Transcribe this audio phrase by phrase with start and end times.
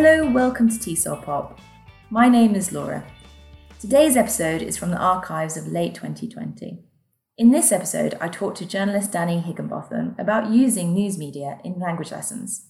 [0.00, 1.58] Hello, welcome to TESOL Pop.
[2.08, 3.02] My name is Laura.
[3.80, 6.84] Today's episode is from the archives of late 2020.
[7.36, 12.12] In this episode, I talked to journalist Danny Higginbotham about using news media in language
[12.12, 12.68] lessons.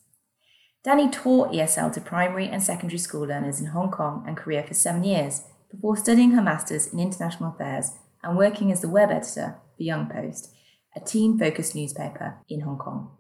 [0.82, 4.72] Danny taught ESL to primary and secondary school learners in Hong Kong and Korea for
[4.72, 7.92] seven years before studying her master's in international affairs
[8.22, 10.54] and working as the web editor for Young Post,
[10.96, 13.18] a teen focused newspaper in Hong Kong.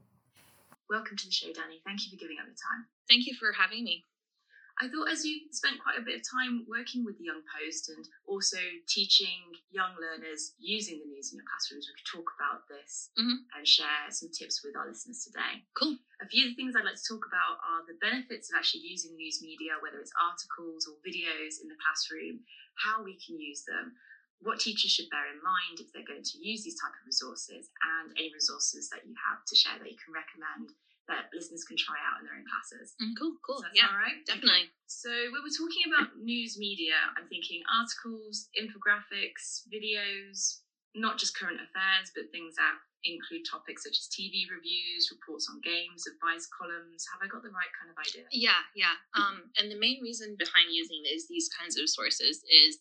[0.88, 1.82] Welcome to the show, Danny.
[1.84, 2.88] Thank you for giving up the time.
[3.08, 4.08] Thank you for having me.
[4.80, 7.90] I thought as you spent quite a bit of time working with the Young Post
[7.90, 12.62] and also teaching young learners using the news in your classrooms, we could talk about
[12.70, 13.42] this Mhm.
[13.58, 15.66] and share some tips with our listeners today.
[15.74, 15.98] Cool.
[16.22, 18.86] A few of the things I'd like to talk about are the benefits of actually
[18.86, 23.64] using news media, whether it's articles or videos in the classroom, how we can use
[23.64, 23.98] them,
[24.40, 27.70] what teachers should bear in mind if they're going to use these type of resources,
[27.82, 30.70] and any resources that you have to share that you can recommend
[31.08, 32.92] that listeners can try out in their own classes.
[33.00, 33.64] Mm, Cool, cool.
[33.64, 34.18] That Yeah, sound right?
[34.28, 34.68] definitely.
[34.68, 34.76] Okay.
[34.86, 40.60] So when we're talking about news media, I'm thinking articles, infographics, videos,
[40.94, 45.60] not just current affairs, but things that include topics such as TV reviews, reports on
[45.64, 47.06] games, advice columns.
[47.12, 48.28] Have I got the right kind of idea?
[48.32, 49.00] Yeah, yeah.
[49.16, 52.78] Um, and the main reason behind using these these kinds of sources is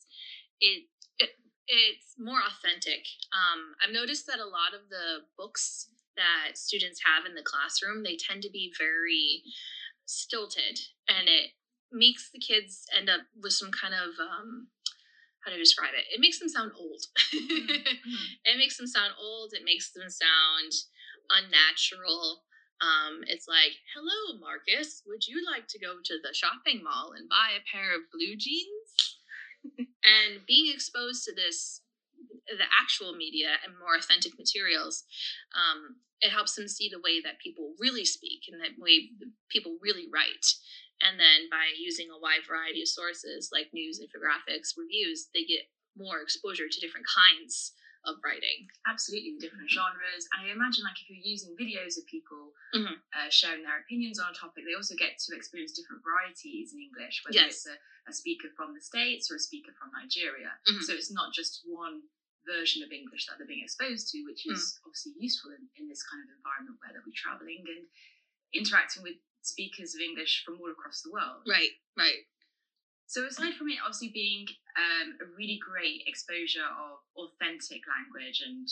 [0.60, 0.84] it,
[1.20, 1.32] it
[1.68, 3.04] it's more authentic.
[3.36, 8.04] Um, I've noticed that a lot of the books that students have in the classroom
[8.04, 9.44] they tend to be very
[10.06, 11.52] stilted, and it
[11.92, 14.68] makes the kids end up with some kind of um,
[15.46, 16.06] how to describe it.
[16.14, 17.04] It makes them sound old.
[17.32, 19.54] it makes them sound old.
[19.54, 20.72] It makes them sound
[21.30, 22.44] unnatural.
[22.82, 25.02] Um, it's like, hello, Marcus.
[25.08, 28.36] Would you like to go to the shopping mall and buy a pair of blue
[28.38, 28.77] jeans?
[30.08, 31.82] And being exposed to this,
[32.48, 35.04] the actual media and more authentic materials,
[35.54, 39.12] um, it helps them see the way that people really speak and the way
[39.50, 40.48] people really write.
[41.02, 45.70] And then by using a wide variety of sources like news, infographics, reviews, they get
[45.96, 47.74] more exposure to different kinds
[48.08, 48.66] of writing.
[48.88, 50.24] Absolutely, different genres.
[50.34, 52.96] And I imagine, like, if you're using videos of people Mhm.
[53.14, 56.80] uh, sharing their opinions on a topic, they also get to experience different varieties in
[56.80, 57.64] English, whether Yes.
[57.64, 60.58] it's a, a speaker from the States or a speaker from Nigeria.
[60.68, 60.82] Mhm.
[60.84, 62.10] So it's not just one
[62.46, 66.02] version of English that they're being exposed to, which is obviously useful in, in this
[66.04, 67.88] kind of environment where they'll be traveling and
[68.54, 71.44] interacting with speakers of English from all across the world.
[71.48, 72.26] Right, right.
[73.08, 74.46] So aside from it obviously being
[74.76, 78.68] um, a really great exposure of authentic language and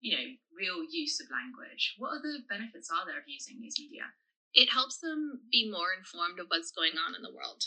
[0.00, 4.08] you know real use of language, what other benefits are there of using news media?
[4.54, 7.62] it helps them be more informed of what's going on in the world.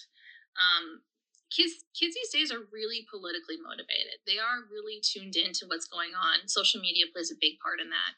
[0.58, 1.06] Um,
[1.54, 4.20] kids, kids these days are really politically motivated.
[4.26, 6.48] They are really tuned into what's going on.
[6.50, 8.18] Social media plays a big part in that,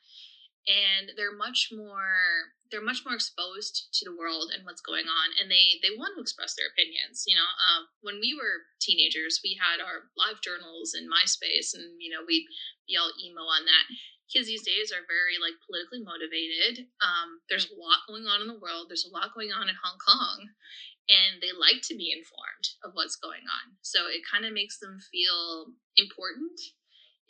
[0.68, 5.28] and they're much more they're much more exposed to the world and what's going on,
[5.38, 7.24] and they they want to express their opinions.
[7.28, 12.01] You know, uh, when we were teenagers, we had our live journals and MySpace, and
[12.01, 12.50] you know we'd
[12.88, 13.85] be all emo on that
[14.34, 16.90] kids these days are very like politically motivated.
[17.06, 18.90] Um, there's a lot going on in the world.
[18.90, 20.50] There's a lot going on in Hong Kong,
[21.06, 23.78] and they like to be informed of what's going on.
[23.85, 26.57] So it kind of makes them feel important.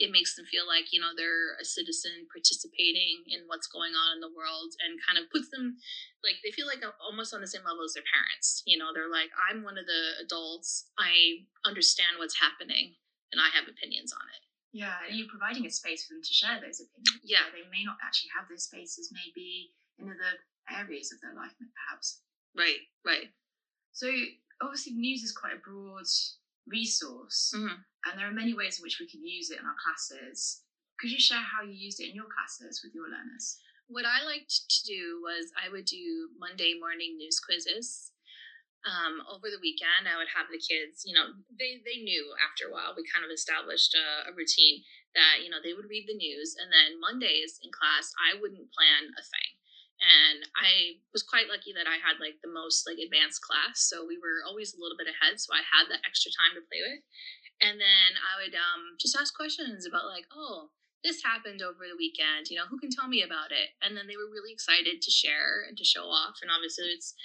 [0.02, 4.18] It makes them feel like you know they're a citizen participating in what's going on
[4.18, 5.78] in the world, and kind of puts them
[6.26, 8.66] like they feel like almost on the same level as their parents.
[8.66, 10.90] You know, they're like, I'm one of the adults.
[10.98, 12.98] I understand what's happening,
[13.30, 14.44] and I have opinions on it.
[14.74, 17.22] Yeah, and you're providing a space for them to share those opinions.
[17.22, 17.46] Yeah.
[17.54, 20.42] they may not actually have those spaces, maybe in other
[20.74, 22.26] areas of their life, perhaps.
[22.58, 23.30] Right, right.
[23.94, 24.10] So
[24.62, 26.10] obviously, news is quite a broad
[26.68, 27.86] resource, Mhm.
[28.06, 30.64] and there are many ways in which we can use it in our classes.
[31.00, 33.60] Could you share how you used it in your classes with your learners?
[33.88, 38.12] What I liked to do was I would do Monday morning news quizzes.
[38.86, 42.68] Um, over the weekend, I would have the kids, you know, they, they knew after
[42.68, 44.84] a while, we kind of established a, a routine
[45.16, 46.56] that, you know, they would read the news.
[46.60, 49.52] And then Mondays in class, I wouldn't plan a thing.
[50.02, 53.86] And I was quite lucky that I had like the most like advanced class.
[53.88, 55.40] So we were always a little bit ahead.
[55.40, 57.04] So I had that extra time to play with.
[57.64, 60.74] And then I would um, just ask questions about like, oh,
[61.06, 62.52] this happened over the weekend.
[62.52, 63.76] You know, who can tell me about it?
[63.84, 66.40] And then they were really excited to share and to show off.
[66.44, 67.16] And obviously, it's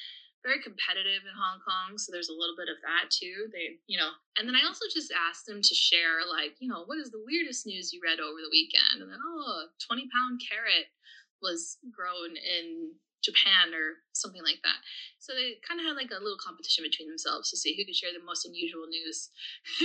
[0.46, 3.50] very competitive in Hong Kong, so there's a little bit of that too.
[3.50, 6.86] They, you know, and then I also just asked them to share, like, you know,
[6.86, 9.02] what is the weirdest news you read over the weekend?
[9.02, 10.94] And then, oh, 20 pound carrot
[11.42, 14.78] was grown in Japan or something like that.
[15.18, 17.98] So they kind of had like a little competition between themselves to see who could
[17.98, 19.34] share the most unusual news,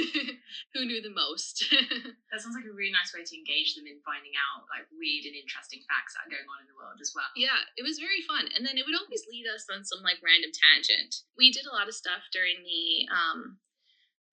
[0.73, 1.65] who knew the most.
[2.29, 5.25] that sounds like a really nice way to engage them in finding out like weird
[5.25, 7.29] and interesting facts that are going on in the world as well.
[7.33, 8.53] Yeah, it was very fun.
[8.53, 11.25] And then it would always lead us on some like random tangent.
[11.33, 13.57] We did a lot of stuff during the um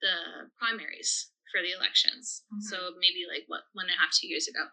[0.05, 2.45] the primaries for the elections.
[2.53, 2.69] Mm-hmm.
[2.69, 4.69] So maybe like what one and a half, two years ago.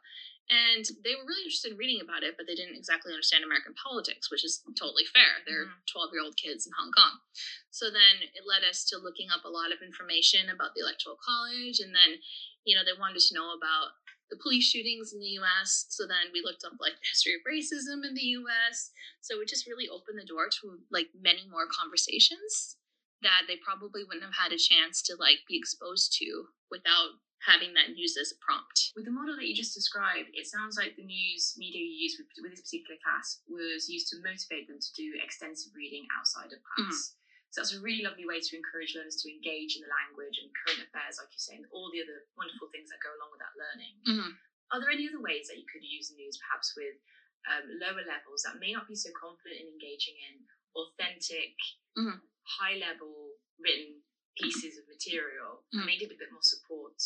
[0.48, 3.76] And they were really interested in reading about it, but they didn't exactly understand American
[3.76, 5.44] politics, which is totally fair.
[5.44, 6.16] They're 12 mm-hmm.
[6.16, 7.20] year old kids in Hong Kong.
[7.68, 11.20] So then it led us to looking up a lot of information about the Electoral
[11.20, 11.84] College.
[11.84, 12.24] And then,
[12.64, 13.92] you know, they wanted to know about
[14.32, 15.92] the police shootings in the US.
[15.92, 18.92] So then we looked up like the history of racism in the US.
[19.20, 22.80] So it just really opened the door to like many more conversations
[23.22, 27.74] that they probably wouldn't have had a chance to like be exposed to without having
[27.78, 28.94] that used as a prompt.
[28.98, 32.18] With the model that you just described, it sounds like the news media you used
[32.18, 36.50] with, with this particular class was used to motivate them to do extensive reading outside
[36.50, 37.14] of class.
[37.14, 37.54] Mm-hmm.
[37.54, 40.52] So that's a really lovely way to encourage learners to engage in the language and
[40.52, 43.42] current affairs, like you say, and all the other wonderful things that go along with
[43.42, 43.96] that learning.
[44.04, 44.32] Mm-hmm.
[44.76, 47.00] Are there any other ways that you could use the news, perhaps with
[47.48, 50.44] um, lower levels that may not be so confident in engaging in
[50.76, 51.56] authentic,
[51.96, 52.20] mm-hmm.
[52.60, 54.04] high level written
[54.38, 55.82] pieces of material mm.
[55.82, 56.98] and need a bit more support.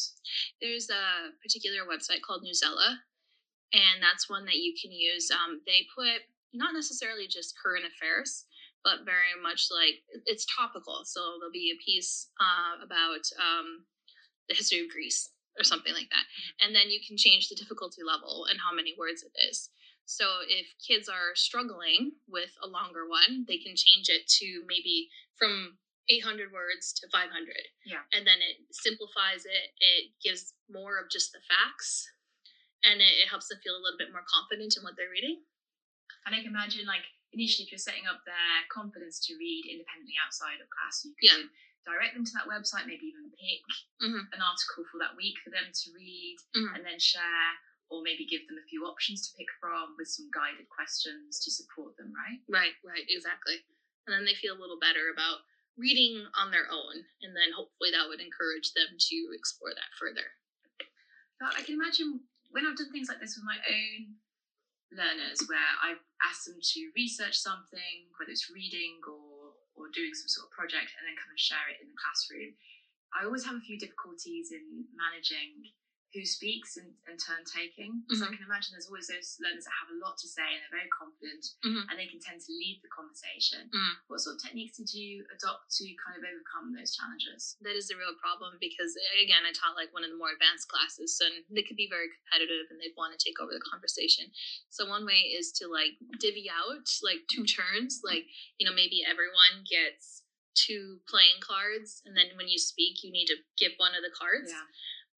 [0.62, 3.02] There's a particular website called Newsela,
[3.74, 5.32] and that's one that you can use.
[5.32, 6.22] Um, they put
[6.54, 8.46] not necessarily just current affairs,
[8.84, 11.02] but very much like it's topical.
[11.06, 13.86] So there'll be a piece uh, about um,
[14.50, 16.26] the history of Greece or something like that.
[16.26, 16.68] Mm-hmm.
[16.68, 19.70] And then you can change the difficulty level and how many words it is.
[20.06, 25.08] So if kids are struggling with a longer one, they can change it to maybe
[25.38, 25.78] from
[26.10, 27.30] 800 words to 500.
[27.86, 28.02] Yeah.
[28.16, 29.66] And then it simplifies it.
[29.78, 32.10] It gives more of just the facts
[32.84, 35.46] and it, it, helps them feel a little bit more confident in what they're reading.
[36.26, 40.18] And I can imagine, like, initially, if you're setting up their confidence to read independently
[40.22, 41.50] outside of class, you can yeah.
[41.86, 43.66] direct them to that website, maybe even pick
[44.02, 44.26] mm-hmm.
[44.34, 46.78] an article for that week for them to read mm-hmm.
[46.78, 47.54] and then share.
[47.92, 51.52] Or maybe give them a few options to pick from with some guided questions to
[51.52, 52.40] support them, right?
[52.48, 53.60] Right, right, exactly.
[54.08, 55.44] And then they feel a little better about
[55.78, 60.36] reading on their own, and then hopefully that would encourage them to explore that further.
[61.42, 62.22] I can imagine
[62.54, 64.22] when I've done things like this with my own
[64.94, 70.28] learners, where I've asked them to research something, whether it's reading or or doing some
[70.28, 72.54] sort of project, and then come and share it in the classroom.
[73.16, 75.72] I always have a few difficulties in managing
[76.12, 78.04] who speaks and, and turn taking.
[78.04, 78.20] Mm-hmm.
[78.20, 80.60] So I can imagine there's always those learners that have a lot to say and
[80.60, 81.88] they're very confident mm-hmm.
[81.88, 83.72] and they can tend to lead the conversation.
[83.72, 83.96] Mm.
[84.12, 87.56] What sort of techniques did you adopt to kind of overcome those challenges?
[87.64, 88.92] That is a real problem because
[89.24, 92.12] again, I taught like one of the more advanced classes and they could be very
[92.12, 94.28] competitive and they'd want to take over the conversation.
[94.68, 98.28] So one way is to like divvy out like two turns, like,
[98.60, 103.32] you know, maybe everyone gets two playing cards and then when you speak you need
[103.32, 104.52] to give one of the cards.
[104.52, 104.68] Yeah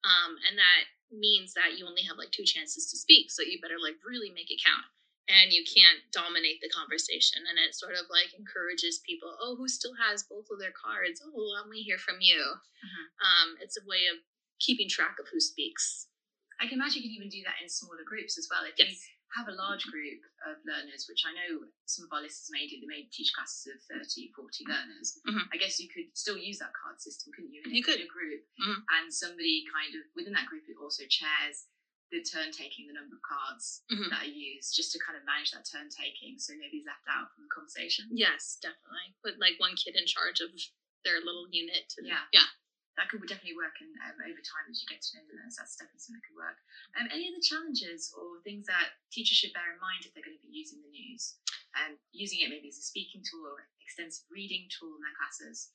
[0.04, 3.32] um, and that means that you only have like two chances to speak.
[3.32, 4.86] So you better like really make it count.
[5.32, 7.48] And you can't dominate the conversation.
[7.48, 11.24] And it sort of like encourages people, oh, who still has both of their cards?
[11.24, 12.44] Oh, let me hear from you.
[12.44, 13.06] Mm-hmm.
[13.24, 14.20] Um, it's a way of
[14.60, 16.12] keeping track of who speaks.
[16.60, 18.68] I can imagine you can even do that in smaller groups as well.
[18.68, 18.92] If yes.
[18.92, 18.96] you
[19.34, 22.78] have a large group of learners, which I know some of our listeners may do,
[22.78, 25.18] they may teach classes of 30, 40 learners.
[25.26, 25.50] Mm-hmm.
[25.50, 27.66] I guess you could still use that card system, couldn't you?
[27.66, 27.98] In you could.
[27.98, 28.46] In a group.
[28.62, 28.80] Mm-hmm.
[29.00, 31.66] And somebody kind of within that group it also chairs
[32.14, 34.06] the turn taking, the number of cards mm-hmm.
[34.14, 37.34] that are used, just to kind of manage that turn taking so nobody's left out
[37.34, 38.06] from the conversation.
[38.14, 39.18] Yes, definitely.
[39.26, 40.54] Put like one kid in charge of
[41.02, 41.90] their little unit.
[41.98, 42.30] To, yeah.
[42.30, 42.54] Yeah
[42.98, 45.58] that could definitely work and um, over time as you get to know the learners
[45.58, 46.60] that's definitely something that could work.
[46.94, 50.38] Um, any other challenges or things that teachers should bear in mind if they're going
[50.38, 51.42] to be using the news?
[51.74, 55.18] And um, using it maybe as a speaking tool or extensive reading tool in their
[55.18, 55.74] classes?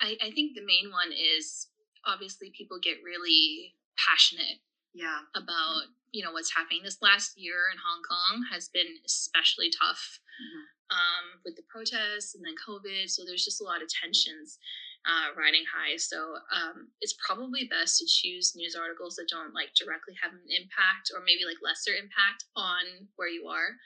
[0.00, 1.68] I, I think the main one is
[2.08, 4.64] obviously people get really passionate
[4.96, 5.28] yeah.
[5.36, 6.80] about you know what's happening.
[6.80, 10.64] This last year in hong kong has been especially tough mm-hmm.
[10.96, 14.58] um, with the protests and then covid so there's just a lot of tensions
[15.04, 15.96] uh, riding high.
[16.00, 20.48] So um, it's probably best to choose news articles that don't like directly have an
[20.48, 23.76] impact or maybe like lesser impact on where you are.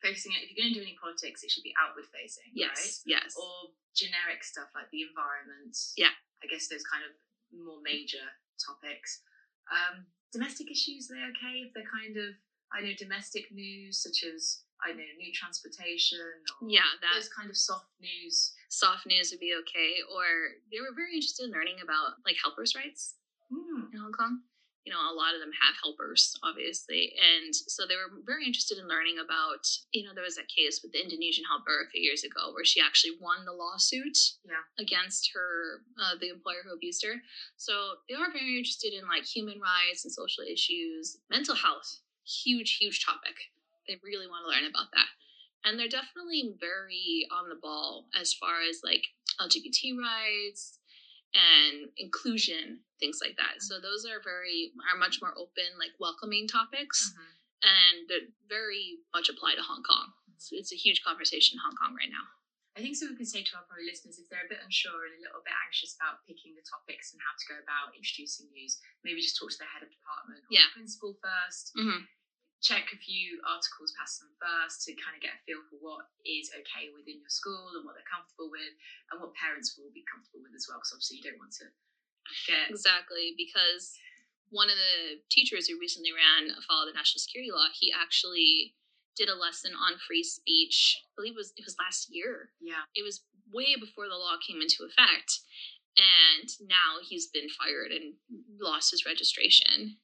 [0.00, 2.48] Focusing it, if you're going to do any politics, it should be outward facing.
[2.56, 3.04] Yes.
[3.04, 3.20] Right?
[3.20, 3.36] Yes.
[3.36, 5.76] Or generic stuff like the environment.
[5.98, 6.14] Yeah.
[6.40, 7.12] I guess those kind of
[7.52, 8.24] more major
[8.56, 9.20] topics.
[9.68, 12.32] Um, domestic issues, are they okay if they're kind of,
[12.72, 17.50] I know, domestic news such as I know new transportation or yeah, that, those kind
[17.50, 18.54] of soft news.
[18.70, 20.00] Soft news would be okay.
[20.14, 23.16] Or they were very interested in learning about like helpers' rights
[23.52, 23.92] mm.
[23.92, 24.40] in Hong Kong.
[24.86, 27.12] you know, a lot of them have helpers, obviously.
[27.20, 30.80] And so they were very interested in learning about, you know, there was that case
[30.82, 34.64] with the Indonesian helper a few years ago where she actually won the lawsuit Yeah.
[34.80, 37.20] against her, uh, the employer who abused her.
[37.58, 42.78] So they are very interested in like human rights and social issues, mental health, huge,
[42.80, 43.36] huge topic.
[43.86, 45.10] They really want to learn about that.
[45.64, 49.04] And they're definitely very on the ball as far as like
[49.40, 50.78] LGBT rights
[51.34, 53.62] and inclusion, things like that.
[53.62, 57.28] So those are very are much more open, like welcoming topics, Mhm.
[57.62, 60.12] and they're very much apply to Hong Kong.
[60.38, 62.26] So it's a huge conversation in Hong Kong right now.
[62.76, 63.06] I think so.
[63.10, 65.42] We can say to our probably listeners if they're a bit unsure and a little
[65.44, 69.36] bit anxious about picking the topics and how to go about introducing news, maybe just
[69.36, 70.66] talk to the head of department or Yeah.
[70.68, 71.74] the principal first.
[71.76, 72.06] Mm-hmm.
[72.60, 76.12] Check a few articles past them first to kind of get a feel for what
[76.28, 78.76] is okay within your school and what they're comfortable with
[79.10, 80.76] and what parents will be comfortable with as well.
[80.76, 81.72] Because obviously you don't want to
[82.44, 83.96] get Exactly, because
[84.52, 88.76] one of the teachers who recently ran afoul of the national security law, he actually
[89.16, 91.00] did a lesson on free speech.
[91.00, 92.50] I believe it was it was last year.
[92.60, 95.40] yeah It was way before the law came into effect,
[95.96, 98.14] and now he's been fired and
[98.60, 99.98] lost his registration.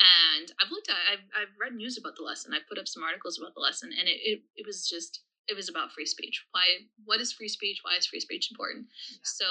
[0.00, 2.52] And I've looked at, I've, I've read news about the lesson.
[2.52, 5.54] I've put up some articles about the lesson, and it, it, it was just, it
[5.54, 6.42] was about free speech.
[6.50, 7.78] Why, what is free speech?
[7.82, 8.86] Why is free speech important?
[9.10, 9.18] Yeah.
[9.22, 9.46] So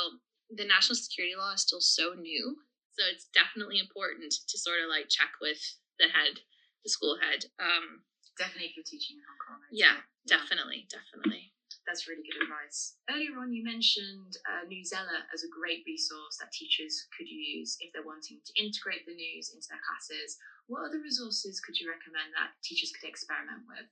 [0.52, 2.58] the national security law is still so new.
[2.94, 5.58] So it's definitely important to sort of like check with
[5.98, 6.44] the head,
[6.84, 7.46] the school head.
[7.58, 8.06] Um,
[8.38, 9.60] definitely if you're teaching in Hong Kong.
[9.72, 9.98] Yeah,
[10.28, 10.38] say.
[10.38, 11.53] definitely, definitely.
[11.84, 12.96] That's really good advice.
[13.12, 17.92] Earlier on, you mentioned uh, Newsela as a great resource that teachers could use if
[17.92, 20.40] they're wanting to integrate the news into their classes.
[20.72, 23.84] What other resources could you recommend that teachers could experiment with?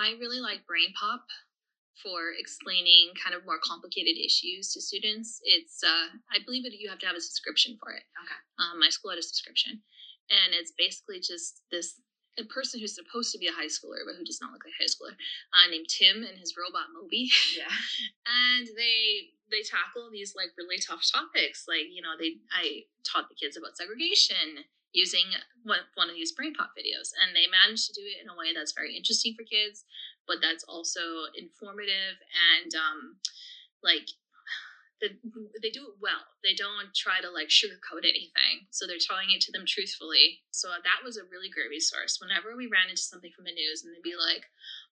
[0.00, 1.28] I really like BrainPOP
[2.00, 5.40] for explaining kind of more complicated issues to students.
[5.44, 8.04] It's uh, I believe that you have to have a subscription for it.
[8.16, 8.40] Okay.
[8.58, 9.84] Um, my school had a subscription,
[10.32, 12.00] and it's basically just this
[12.40, 14.74] a person who's supposed to be a high schooler but who does not look like
[14.74, 15.14] a high schooler,
[15.52, 17.30] uh, named Tim and his robot Moby.
[17.56, 17.68] Yeah.
[18.56, 23.28] and they they tackle these like really tough topics like you know they i taught
[23.28, 25.26] the kids about segregation using
[25.62, 28.50] one, one of these BrainPOP videos and they managed to do it in a way
[28.54, 29.84] that's very interesting for kids
[30.26, 32.18] but that's also informative
[32.54, 33.18] and um
[33.82, 34.06] like
[35.00, 35.08] the,
[35.62, 39.40] they do it well they don't try to like sugarcoat anything so they're telling it
[39.40, 43.32] to them truthfully so that was a really great resource whenever we ran into something
[43.34, 44.44] from the news and they'd be like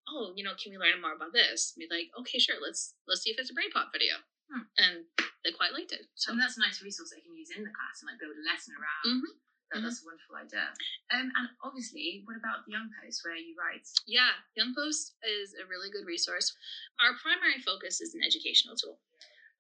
[0.09, 1.77] oh, you know, can we learn more about this?
[1.77, 4.17] And be like, okay, sure, let's let's see if it's a BrainPOP video.
[4.49, 4.65] Hmm.
[4.81, 5.05] And
[5.45, 6.09] they quite liked it.
[6.17, 8.33] So And that's a nice resource they can use in the class and like build
[8.33, 9.05] a lesson around.
[9.05, 9.29] Mhm.
[9.69, 9.85] That, Mhm.
[9.85, 10.73] That's a wonderful idea.
[11.12, 13.85] Um, and obviously, what about the Young Post where you write?
[14.09, 16.57] yeah, Young Post is a really good resource.
[17.05, 18.97] Our primary focus is an educational tool.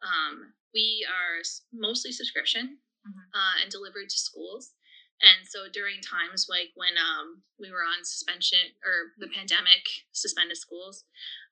[0.02, 3.24] Um, we are mostly subscription Mhm.
[3.34, 4.74] uh, and delivered to schools.
[5.20, 10.56] And so during times like when um, we were on suspension or the pandemic suspended
[10.56, 11.04] schools,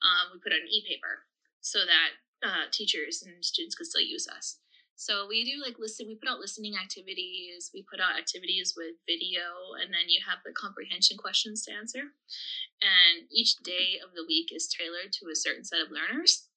[0.02, 1.26] um, we put out an e-paper
[1.60, 2.10] so that
[2.42, 4.60] uh, teachers and students could still use us.
[4.94, 6.06] So we do like listen.
[6.06, 7.70] We put out listening activities.
[7.74, 12.14] We put out activities with video, and then you have the comprehension questions to answer.
[12.80, 16.48] And each day of the week is tailored to a certain set of learners.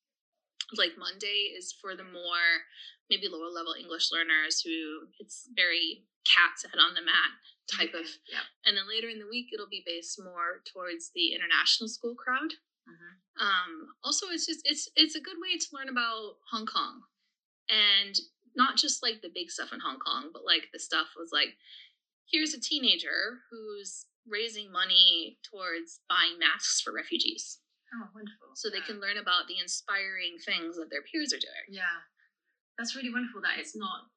[0.77, 2.67] Like Monday is for the more
[3.09, 7.31] maybe lower level English learners who it's very cat's head on the mat
[7.69, 8.05] type of.
[8.29, 8.45] Yeah.
[8.65, 12.53] And then later in the week, it'll be based more towards the international school crowd.
[12.87, 13.41] Mhm.
[13.41, 17.03] Um, also, it's just it's it's a good way to learn about Hong Kong,
[17.69, 18.19] and
[18.55, 21.55] not just like the big stuff in Hong Kong, but like the stuff was like,
[22.29, 27.59] here's a teenager who's raising money towards buying masks for refugees,
[27.93, 28.55] Oh, wonderful.
[28.55, 28.85] so they Yeah.
[28.85, 31.65] can learn about the inspiring things that their peers are doing.
[31.69, 32.01] Yeah,
[32.77, 33.41] that's really wonderful.
[33.41, 34.09] That it's not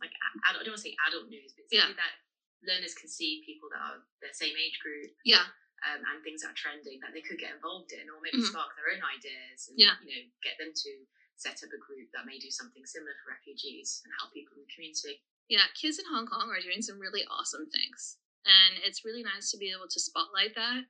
[0.00, 0.44] like adult.
[0.44, 1.92] I don't want to say adult news, but it's Yeah.
[1.92, 2.14] that
[2.62, 5.46] learners can see people that are their same age group Yeah,
[5.86, 8.46] um, and things that are trending that they could get involved in, or maybe Mhm.
[8.50, 9.98] spark their own ideas and Yeah.
[10.02, 11.06] you know get them to
[11.36, 14.64] set up a group that may do something similar for refugees and help people in
[14.66, 15.22] the community.
[15.50, 18.18] yeah, kids in Hong Kong are doing some really awesome things.
[18.44, 20.86] And it's really nice to be able to spotlight that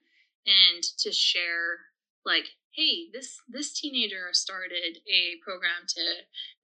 [0.47, 1.93] and to share
[2.25, 6.03] like, hey, this this teenager started a program to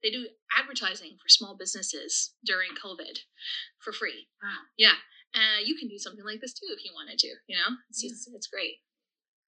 [0.03, 3.19] they do advertising for small businesses during COVID
[3.79, 4.27] for free.
[4.41, 4.65] Wow.
[4.77, 4.97] Yeah.
[5.35, 7.75] Uh, you can do something like this too if you wanted to, you know?
[7.89, 8.11] It's Yeah.
[8.11, 8.79] it's, it's great.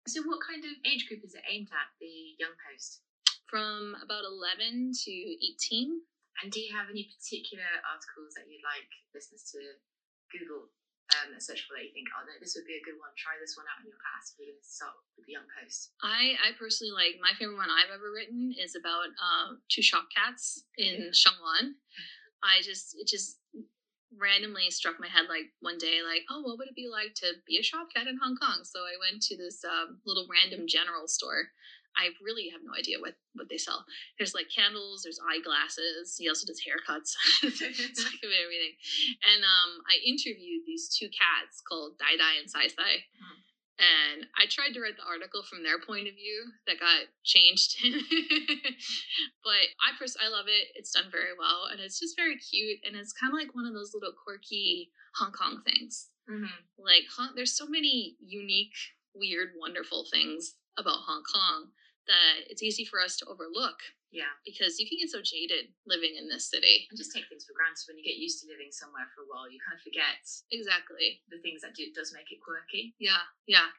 [0.07, 1.89] So, what kind of age group is it aimed at?
[2.01, 3.01] The Young Post.
[3.49, 6.01] From about 11 to 18.
[6.41, 9.61] And do you have any particular articles that you'd like listeners to
[10.33, 10.73] Google
[11.13, 13.13] um, for that you think, oh, no, this would be a good one.
[13.13, 14.33] Try this one out in your class.
[14.35, 15.93] We're going to start with the Young Post.
[16.01, 20.09] I, I personally like my favorite one I've ever written is about uh, two shop
[20.09, 21.77] cats in Sheung Wan.
[22.41, 23.37] I just it just
[24.17, 27.33] randomly struck my head like one day, like, oh, what would it be like to
[27.45, 28.63] be a shop cat in Hong Kong?
[28.63, 31.51] So I went to this um, little random general store.
[31.97, 33.85] I really have no idea what, what they sell.
[34.17, 36.15] There's like candles, there's eyeglasses.
[36.19, 37.15] He also does haircuts.
[37.43, 37.61] it's
[38.05, 38.75] like a bit of everything.
[39.23, 43.07] And um, I interviewed these two cats called Dai Dai and Sai Sai.
[43.15, 43.45] Mm.
[43.75, 47.75] And I tried to write the article from their point of view that got changed.
[49.43, 50.71] but I pers- I love it.
[50.75, 53.67] It's done very well and it's just very cute and it's kind of like one
[53.67, 56.07] of those little quirky Hong Kong things.
[56.31, 56.55] Mm-hmm.
[56.79, 57.03] Like
[57.35, 58.75] there's so many unique,
[59.13, 61.67] weird, wonderful things about Hong Kong
[62.07, 63.81] that it's easy for us to overlook.
[64.13, 64.31] Yeah.
[64.47, 66.87] Because you can get so jaded living in this city.
[66.87, 67.83] And just take things for granted.
[67.89, 71.19] When you get used to living somewhere for a while, you kind of forget exactly
[71.27, 72.95] the things that do, does make it quirky.
[72.95, 73.75] Yeah, yeah.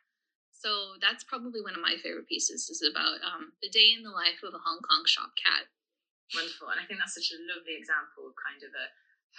[0.52, 4.12] So that's probably one of my favorite pieces is about um, the day in the
[4.12, 5.68] life of a Hong Kong shop cat.
[6.34, 6.72] Wonderful.
[6.72, 8.86] And I think that's such a lovely example of kind of a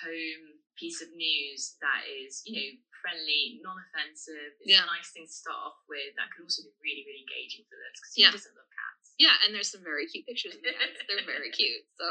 [0.01, 2.69] home piece of news that is, you know,
[3.03, 4.57] friendly, non-offensive.
[4.61, 4.85] It's yeah.
[4.85, 6.13] a nice thing to start off with.
[6.15, 8.31] That can also be really, really engaging for this because yeah.
[8.33, 9.15] doesn't love cats.
[9.17, 11.01] Yeah, and there's some very cute pictures of the cats.
[11.05, 12.05] They're very cute, so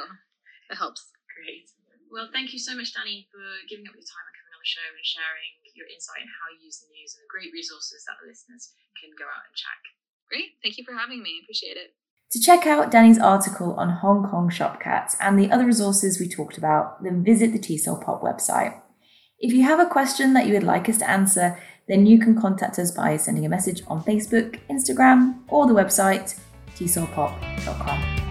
[0.71, 1.11] it helps.
[1.33, 1.71] Great.
[2.11, 4.71] Well, thank you so much, Danny, for giving up your time and coming on the
[4.71, 8.07] show and sharing your insight and how you use the news and the great resources
[8.07, 9.81] that the listeners can go out and check.
[10.31, 10.59] Great.
[10.63, 11.43] Thank you for having me.
[11.45, 11.95] Appreciate it.
[12.33, 16.29] To check out Danny's article on Hong Kong shop cats and the other resources we
[16.29, 18.81] talked about, then visit the TESOL Pop website.
[19.39, 22.41] If you have a question that you would like us to answer, then you can
[22.41, 26.39] contact us by sending a message on Facebook, Instagram, or the website
[26.75, 28.26] tesolpop.com.